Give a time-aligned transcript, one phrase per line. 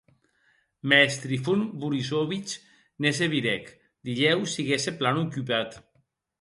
[0.93, 2.51] Mès Trifon Borisovich
[3.03, 3.65] ne se virèc,
[4.05, 5.71] dilhèu siguesse plan ocupat.